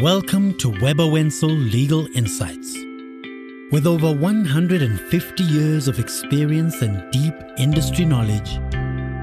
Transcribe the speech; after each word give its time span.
Welcome 0.00 0.56
to 0.58 0.68
Webber 0.80 1.08
Wentzel 1.08 1.50
Legal 1.50 2.06
Insights. 2.14 2.72
With 3.72 3.84
over 3.84 4.12
150 4.12 5.42
years 5.42 5.88
of 5.88 5.98
experience 5.98 6.82
and 6.82 7.10
deep 7.10 7.34
industry 7.58 8.04
knowledge, 8.04 8.60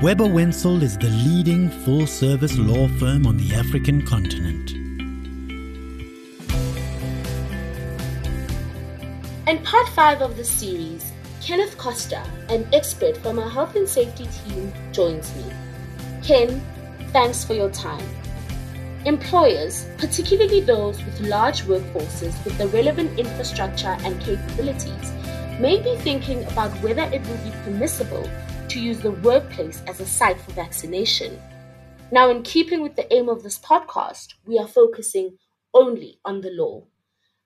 Webber 0.01 0.25
Wentzel 0.25 0.83
is 0.83 0.97
the 0.97 1.07
leading 1.07 1.69
full 1.69 2.05
service 2.05 2.57
law 2.57 2.89
firm 2.99 3.25
on 3.25 3.37
the 3.37 3.55
African 3.55 4.05
continent. 4.05 4.71
In 9.47 9.63
part 9.63 9.87
5 9.87 10.21
of 10.23 10.35
the 10.35 10.43
series, 10.43 11.09
Kenneth 11.41 11.77
Costa, 11.77 12.21
an 12.49 12.67
expert 12.73 13.15
from 13.19 13.39
our 13.39 13.49
health 13.49 13.77
and 13.77 13.87
safety 13.87 14.27
team, 14.43 14.73
joins 14.91 15.33
me. 15.37 15.45
Ken, 16.21 16.61
thanks 17.13 17.45
for 17.45 17.53
your 17.53 17.69
time. 17.69 18.05
Employers, 19.05 19.85
particularly 19.99 20.61
those 20.61 20.97
with 21.05 21.21
large 21.21 21.61
workforces 21.65 22.43
with 22.43 22.57
the 22.57 22.67
relevant 22.69 23.19
infrastructure 23.19 23.95
and 23.99 24.19
capabilities, 24.19 25.11
may 25.59 25.79
be 25.79 25.95
thinking 25.97 26.43
about 26.45 26.71
whether 26.81 27.03
it 27.03 27.21
will 27.27 27.37
be 27.37 27.51
permissible 27.63 28.27
to 28.67 28.79
use 28.79 28.99
the 28.99 29.11
workplace 29.11 29.83
as 29.85 29.99
a 29.99 30.07
site 30.07 30.41
for 30.41 30.53
vaccination. 30.53 31.39
Now, 32.11 32.31
in 32.31 32.41
keeping 32.41 32.81
with 32.81 32.95
the 32.95 33.13
aim 33.13 33.29
of 33.29 33.43
this 33.43 33.59
podcast, 33.59 34.33
we 34.43 34.57
are 34.57 34.67
focusing 34.67 35.37
only 35.71 36.17
on 36.25 36.41
the 36.41 36.49
law. 36.49 36.85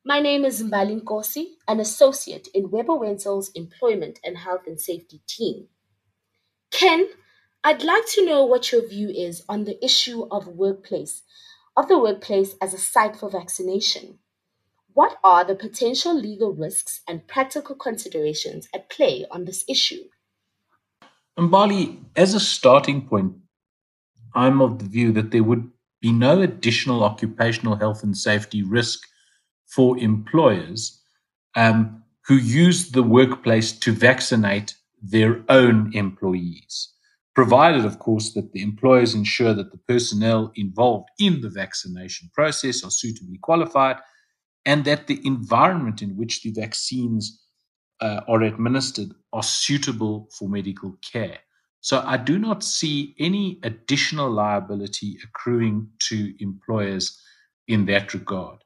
My 0.06 0.22
name 0.22 0.46
is 0.46 0.64
Mbali 0.64 1.02
Nkosi, 1.02 1.56
an 1.68 1.82
associate 1.82 2.48
in 2.54 2.72
Webber 2.72 2.96
Wentzel's 2.96 3.50
Employment 3.50 4.18
and 4.24 4.38
Health 4.38 4.66
and 4.66 4.80
Safety 4.80 5.20
team. 5.28 5.68
Ken, 6.72 7.10
I'd 7.62 7.84
like 7.84 8.08
to 8.14 8.26
know 8.26 8.46
what 8.46 8.72
your 8.72 8.88
view 8.88 9.10
is 9.10 9.44
on 9.50 9.66
the 9.66 9.84
issue 9.84 10.26
of 10.32 10.48
workplace 10.48 11.24
of 11.76 11.88
the 11.88 11.98
workplace 11.98 12.56
as 12.62 12.74
a 12.74 12.78
site 12.78 13.16
for 13.16 13.30
vaccination. 13.30 14.20
What 14.94 15.18
are 15.24 15.46
the 15.46 15.56
potential 15.56 16.14
legal 16.14 16.54
risks 16.54 17.02
and 17.08 17.26
practical 17.28 17.76
considerations 17.76 18.68
at 18.74 18.90
play 18.90 19.26
on 19.32 19.46
this 19.46 19.64
issue? 19.70 20.04
Mbali, 21.38 22.04
as 22.18 22.34
a 22.34 22.40
starting 22.40 23.08
point, 23.08 23.34
I'm 24.36 24.62
of 24.62 24.80
the 24.80 24.86
view 24.86 25.14
that 25.14 25.32
there 25.32 25.44
would 25.44 25.70
be 26.02 26.12
no 26.12 26.42
additional 26.42 27.04
occupational 27.04 27.76
health 27.76 28.04
and 28.04 28.16
safety 28.16 28.62
risk 28.62 29.00
for 29.66 29.98
employers 29.98 31.02
um, 31.56 32.04
who 32.26 32.36
use 32.36 32.92
the 32.92 33.04
workplace 33.04 33.72
to 33.80 33.92
vaccinate 33.92 34.76
their 35.02 35.42
own 35.48 35.92
employees 35.94 36.90
provided, 37.44 37.86
of 37.86 38.00
course, 38.00 38.34
that 38.34 38.52
the 38.52 38.62
employers 38.62 39.16
ensure 39.16 39.54
that 39.54 39.72
the 39.72 39.78
personnel 39.88 40.52
involved 40.56 41.08
in 41.20 41.40
the 41.40 41.48
vaccination 41.48 42.30
process 42.34 42.84
are 42.84 42.92
suitably 42.92 43.38
qualified 43.42 43.96
and 44.66 44.84
that 44.84 45.08
the 45.08 45.22
environment 45.24 46.02
in 46.02 46.18
which 46.18 46.44
the 46.44 46.52
vaccines 46.52 47.42
uh, 48.02 48.20
are 48.28 48.42
administered 48.42 49.12
are 49.32 49.42
suitable 49.66 50.28
for 50.38 50.50
medical 50.50 50.98
care. 51.14 51.40
So 51.80 52.04
I 52.06 52.18
do 52.18 52.38
not 52.38 52.62
see 52.62 53.16
any 53.20 53.62
additional 53.64 54.30
liability 54.30 55.18
accruing 55.24 55.88
to 56.10 56.34
employers 56.44 57.18
in 57.70 57.86
that 57.86 58.14
regard. 58.14 58.58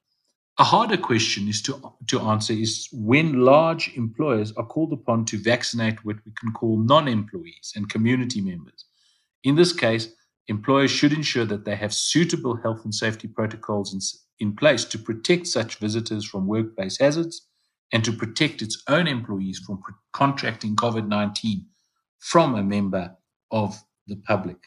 A 0.59 0.63
harder 0.63 0.97
question 0.97 1.47
is 1.47 1.63
to, 1.63 1.95
to 2.09 2.19
answer 2.19 2.53
is 2.53 2.87
when 2.91 3.41
large 3.43 3.91
employers 3.95 4.51
are 4.51 4.65
called 4.65 4.93
upon 4.93 5.25
to 5.25 5.41
vaccinate 5.41 6.05
what 6.05 6.17
we 6.25 6.31
can 6.39 6.53
call 6.53 6.77
non 6.77 7.07
employees 7.07 7.73
and 7.75 7.89
community 7.89 8.39
members. 8.39 8.85
In 9.43 9.55
this 9.55 9.73
case, 9.73 10.09
employers 10.47 10.91
should 10.91 11.11
ensure 11.11 11.45
that 11.45 11.65
they 11.65 11.75
have 11.75 11.91
suitable 11.91 12.55
health 12.55 12.83
and 12.83 12.93
safety 12.93 13.27
protocols 13.27 13.95
in, 13.95 14.47
in 14.47 14.55
place 14.55 14.85
to 14.85 14.99
protect 14.99 15.47
such 15.47 15.77
visitors 15.77 16.23
from 16.23 16.45
workplace 16.45 16.99
hazards 16.99 17.47
and 17.91 18.05
to 18.05 18.11
protect 18.11 18.61
its 18.61 18.83
own 18.87 19.07
employees 19.07 19.57
from 19.57 19.81
contracting 20.11 20.75
COVID 20.75 21.07
19 21.07 21.65
from 22.19 22.53
a 22.53 22.63
member 22.63 23.15
of 23.49 23.83
the 24.05 24.17
public. 24.17 24.57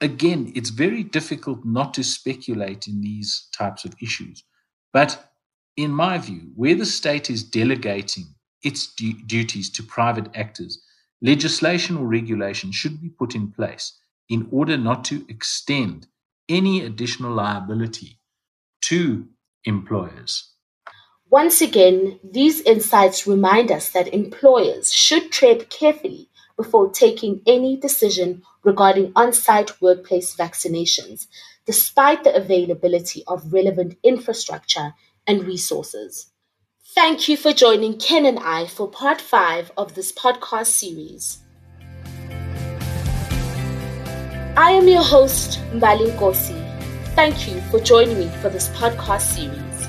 Again, 0.00 0.52
it's 0.56 0.70
very 0.70 1.02
difficult 1.02 1.66
not 1.66 1.92
to 1.94 2.02
speculate 2.02 2.86
in 2.86 3.02
these 3.02 3.48
types 3.52 3.84
of 3.84 3.94
issues 4.00 4.42
but 4.92 5.32
in 5.76 5.90
my 5.90 6.18
view, 6.18 6.50
where 6.56 6.74
the 6.74 6.86
state 6.86 7.30
is 7.30 7.42
delegating 7.42 8.34
its 8.62 8.92
du- 8.94 9.22
duties 9.26 9.70
to 9.70 9.82
private 9.82 10.28
actors, 10.34 10.82
legislation 11.22 11.96
or 11.96 12.06
regulation 12.06 12.72
should 12.72 13.00
be 13.00 13.08
put 13.08 13.34
in 13.34 13.52
place 13.52 13.98
in 14.28 14.48
order 14.50 14.76
not 14.76 15.04
to 15.04 15.24
extend 15.28 16.06
any 16.48 16.82
additional 16.82 17.32
liability 17.32 18.18
to 18.82 19.28
employers. 19.64 20.52
Once 21.30 21.60
again, 21.60 22.18
these 22.24 22.60
insights 22.62 23.26
remind 23.26 23.70
us 23.70 23.90
that 23.90 24.12
employers 24.14 24.92
should 24.92 25.30
tread 25.30 25.68
carefully 25.68 26.30
before 26.58 26.90
taking 26.90 27.40
any 27.46 27.76
decision 27.76 28.42
regarding 28.64 29.12
on 29.16 29.32
site 29.32 29.80
workplace 29.80 30.36
vaccinations, 30.36 31.28
despite 31.64 32.24
the 32.24 32.34
availability 32.34 33.22
of 33.26 33.50
relevant 33.52 33.96
infrastructure 34.02 34.92
and 35.26 35.44
resources. 35.44 36.30
Thank 36.94 37.28
you 37.28 37.36
for 37.36 37.52
joining 37.52 37.98
Ken 37.98 38.26
and 38.26 38.38
I 38.40 38.66
for 38.66 38.88
part 38.88 39.20
five 39.20 39.70
of 39.76 39.94
this 39.94 40.10
podcast 40.12 40.66
series. 40.66 41.38
I 44.56 44.72
am 44.72 44.88
your 44.88 45.04
host, 45.04 45.60
Mbali 45.72 46.10
Nkosi. 46.10 46.58
Thank 47.14 47.48
you 47.48 47.60
for 47.70 47.78
joining 47.78 48.18
me 48.18 48.28
for 48.42 48.48
this 48.48 48.68
podcast 48.70 49.20
series. 49.20 49.88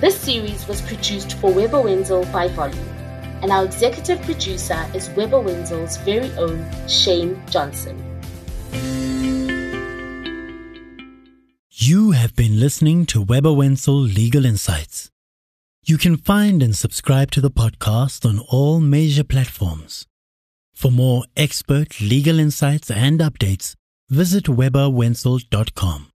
This 0.00 0.18
series 0.18 0.66
was 0.66 0.80
produced 0.80 1.34
for 1.34 1.52
Webber 1.52 1.82
Wentzel 1.82 2.24
by 2.32 2.48
Volume, 2.48 2.96
and 3.42 3.50
our 3.50 3.64
executive 3.64 4.20
producer 4.22 4.84
is 4.94 5.10
Webber 5.10 5.40
Wentzel's 5.40 5.96
very 5.98 6.30
own 6.32 6.64
Shane 6.88 7.40
Johnson. 7.50 7.96
You 11.70 12.10
have 12.10 12.36
been 12.36 12.60
listening 12.60 13.06
to 13.06 13.22
Webber 13.22 13.52
Wentzel 13.52 14.00
Legal 14.00 14.44
Insights. 14.44 15.10
You 15.82 15.96
can 15.96 16.18
find 16.18 16.62
and 16.62 16.76
subscribe 16.76 17.30
to 17.30 17.40
the 17.40 17.50
podcast 17.50 18.28
on 18.28 18.38
all 18.50 18.80
major 18.80 19.24
platforms. 19.24 20.06
For 20.74 20.90
more 20.90 21.24
expert 21.36 22.00
legal 22.00 22.38
insights 22.38 22.90
and 22.90 23.20
updates, 23.20 23.74
visit 24.10 24.44
webberwentzel.com. 24.44 26.09